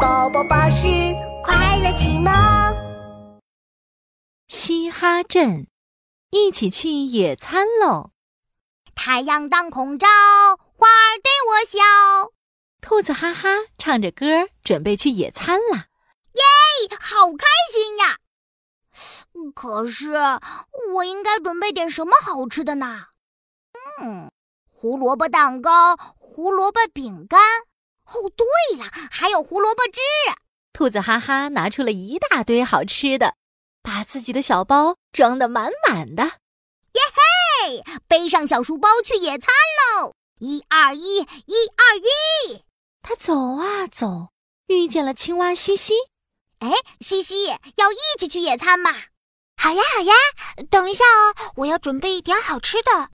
[0.00, 0.86] 宝宝巴士
[1.44, 2.32] 快乐启蒙。
[4.48, 5.66] 嘻哈镇，
[6.30, 8.10] 一起去野餐喽！
[8.94, 12.32] 太阳当空照，花儿对我笑。
[12.80, 15.86] 兔子哈哈唱着歌，准备去野餐啦！
[16.32, 18.18] 耶，好开心呀！
[19.54, 20.12] 可是
[20.94, 23.06] 我应该准备点什么好吃的呢？
[24.00, 24.30] 嗯，
[24.70, 27.40] 胡萝卜蛋糕、胡萝卜饼干。
[28.06, 30.00] 哦，对了，还有胡萝卜汁。
[30.72, 33.34] 兔子哈哈拿出了一大堆好吃的，
[33.82, 36.22] 把自己的小包装得满满的。
[36.24, 39.48] 耶嘿，背上小书包去野餐
[40.00, 40.14] 喽！
[40.38, 41.26] 一二一，一
[41.76, 42.64] 二一。
[43.02, 44.30] 他走啊走，
[44.66, 45.94] 遇见了青蛙西西。
[46.58, 47.46] 哎，西西，
[47.76, 48.92] 要一起去野餐吗？
[49.56, 50.14] 好呀，好呀。
[50.70, 53.10] 等一下哦，我要准备一点好吃的。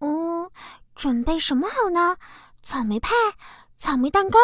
[0.00, 0.50] 嗯，
[0.94, 2.16] 准备什么好呢？
[2.62, 3.10] 草莓派。
[3.82, 4.38] 草莓蛋糕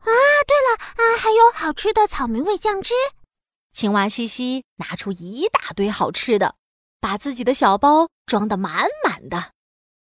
[0.00, 0.10] 啊！
[0.48, 2.92] 对了啊，还有好吃的草莓味酱汁。
[3.72, 6.56] 青蛙西西拿出一大堆好吃的，
[7.00, 9.52] 把自己的小包装得满满的。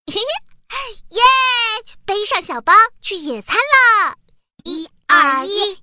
[0.05, 0.13] 嘿
[0.69, 0.77] 嘿，
[1.09, 1.21] 耶！
[2.05, 2.71] 背上小包
[3.01, 4.15] 去野餐了！
[4.63, 5.73] 一二一，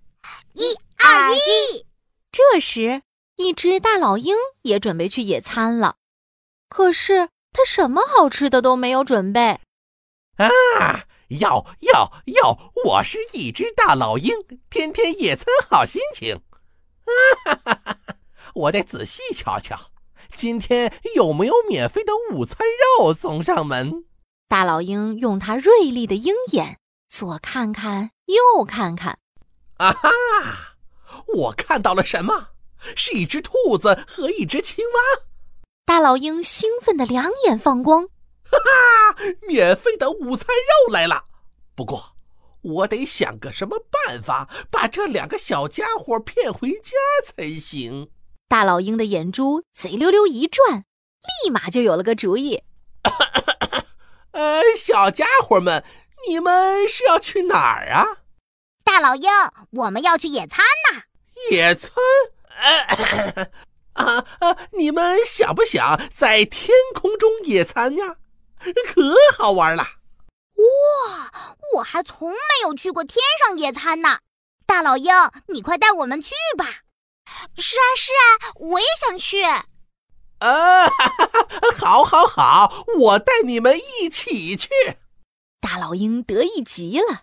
[0.54, 1.86] 一二一。
[2.32, 3.02] 这时，
[3.36, 5.96] 一只大老鹰也准备去野餐了，
[6.70, 9.60] 可是它什么好吃的都没有准备。
[10.38, 11.04] 啊！
[11.38, 12.72] 要要要！
[12.84, 14.34] 我是一只大老鹰，
[14.68, 16.40] 天天野餐好心情。
[17.44, 17.98] 哈哈哈！
[18.54, 19.78] 我得仔细瞧瞧，
[20.34, 22.66] 今天有没有免费的午餐
[22.98, 24.04] 肉送上门。
[24.48, 29.18] 大老鹰用它锐利的鹰眼左看看右看看。
[29.76, 30.10] 啊哈！
[31.26, 32.48] 我看到了什么？
[32.96, 35.22] 是一只兔子和一只青蛙。
[35.84, 38.08] 大老鹰兴奋的两眼放光。
[38.50, 41.24] 哈哈，免费的午餐肉来了！
[41.74, 42.16] 不过，
[42.62, 48.10] 我得想个什么办法把这两个小家伙骗回家才行。
[48.48, 50.84] 大老鹰的眼珠贼溜溜一转，
[51.44, 52.62] 立马就有了个主意。
[54.32, 55.84] 呃，小家伙们，
[56.28, 58.18] 你们是要去哪儿啊？
[58.84, 59.30] 大老鹰，
[59.70, 61.02] 我们要去野餐呢。
[61.50, 61.92] 野餐？
[63.94, 64.56] 啊啊！
[64.72, 68.16] 你们想不想在天空中野餐呀？
[68.92, 69.02] 可
[69.38, 69.82] 好玩了！
[70.56, 71.32] 哇，
[71.74, 74.18] 我还从没有去过天上野餐呢。
[74.66, 75.12] 大老鹰，
[75.48, 76.66] 你快带我们去吧！
[77.56, 79.42] 是啊，是啊，我也想去。
[79.42, 80.88] 啊，
[81.78, 84.68] 好，好，好，我带你们一起去。
[85.60, 87.22] 大老鹰得意极了，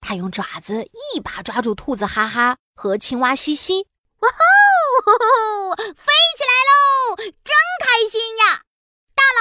[0.00, 0.84] 他用爪子
[1.14, 3.86] 一把抓住兔子哈哈和青蛙西西，
[4.20, 7.16] 哇吼， 飞起来喽！
[7.16, 8.63] 真开心呀！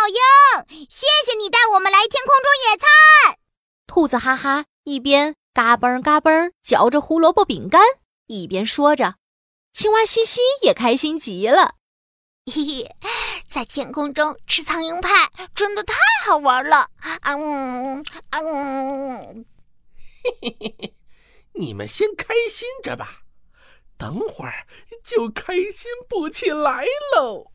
[0.04, 3.40] 老鹰，谢谢你带我们来天空中野餐。
[3.88, 7.82] 兔子哈哈一边嘎嘣嘎嘣嚼着胡萝卜饼干，
[8.28, 9.16] 一边说着。
[9.72, 11.76] 青蛙西西也开心极了。
[12.54, 12.92] 嘿嘿，
[13.48, 16.90] 在天空中吃苍蝇派真的太好玩了。
[17.22, 19.46] 嗯嗯，
[20.22, 20.96] 嘿嘿嘿嘿，
[21.54, 23.22] 你们先开心着吧，
[23.98, 24.68] 等会儿
[25.02, 26.86] 就开心不起来
[27.16, 27.53] 喽。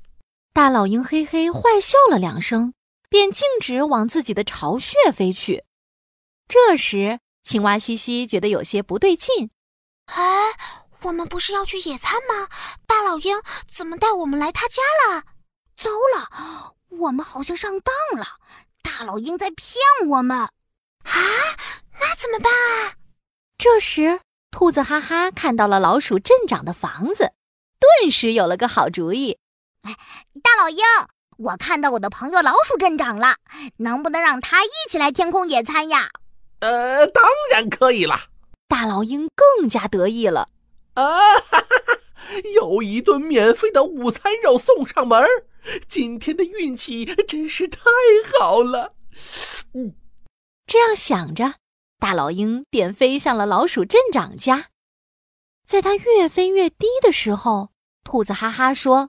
[0.52, 2.74] 大老鹰嘿嘿坏笑了两声，
[3.08, 5.64] 便径直往自己的巢穴飞去。
[6.48, 9.50] 这时，青蛙西西觉得有些不对劲。
[10.06, 10.52] 哎，
[11.02, 12.48] 我们不是要去野餐吗？
[12.86, 15.24] 大老鹰怎么带我们来他家了？
[15.76, 18.26] 糟了，我们好像上当了！
[18.82, 19.76] 大老鹰在骗
[20.08, 20.38] 我们！
[20.38, 20.50] 啊，
[22.00, 22.94] 那怎么办啊？
[23.56, 24.20] 这时，
[24.50, 27.32] 兔子哈哈看到了老鼠镇长的房子，
[27.78, 29.38] 顿时有了个好主意。
[29.88, 29.96] 哎，
[30.42, 30.84] 大老鹰，
[31.38, 33.36] 我看到我的朋友老鼠镇长了，
[33.78, 36.10] 能不能让他一起来天空野餐呀？
[36.60, 38.24] 呃，当然可以了。
[38.68, 40.50] 大老鹰更加得意了。
[40.92, 41.04] 啊，
[41.40, 41.98] 哈哈哈！
[42.54, 45.26] 有一顿免费的午餐肉送上门，
[45.88, 47.80] 今天的运气真是太
[48.38, 48.92] 好了。
[49.72, 49.94] 嗯，
[50.66, 51.54] 这样想着，
[51.98, 54.66] 大老鹰便飞向了老鼠镇长家。
[55.66, 57.70] 在它越飞越低的时候，
[58.04, 59.08] 兔子哈哈说。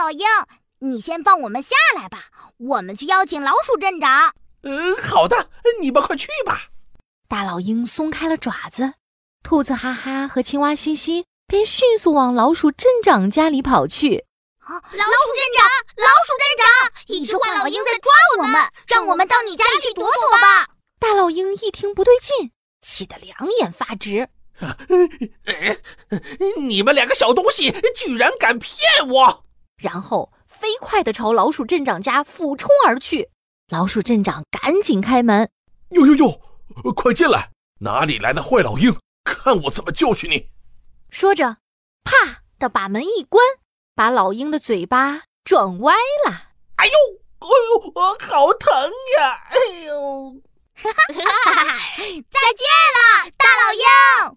[0.00, 0.26] 大老鹰，
[0.78, 4.32] 你先放我们下来吧，我们去邀请老鼠镇长。
[4.62, 5.50] 呃，好的，
[5.82, 6.68] 你们快去吧。
[7.28, 8.94] 大老鹰松开了爪子，
[9.42, 14.24] 兔子哈哈和青蛙西西便迅速往老鼠镇长家里跑去。
[14.60, 15.68] 啊，老鼠镇长，
[15.98, 20.70] 老鼠镇长，一只坏老鹰在抓我们，让我们到你家里去躲躲吧。
[20.98, 24.30] 大老鹰一听不对劲，气得两眼发直。
[26.56, 29.44] 你们两个小东西，居然敢骗我！
[29.80, 33.30] 然后飞快地朝老鼠镇长家俯冲而去，
[33.68, 35.50] 老鼠镇长赶紧开门
[35.90, 37.50] ：“哟哟哟，快进来！
[37.78, 38.94] 哪里来的坏老鹰？
[39.24, 40.50] 看我怎么教训你！”
[41.08, 41.56] 说着，
[42.04, 43.42] 啪的把门一关，
[43.94, 45.94] 把老鹰的嘴巴撞歪
[46.26, 46.50] 了。
[46.76, 46.92] “哎呦，
[47.38, 48.70] 哎呦，我好疼
[49.18, 50.42] 呀！”“哎呦，
[50.74, 52.66] 哈哈哈哈哈，再见
[52.96, 54.36] 了，大老鹰！”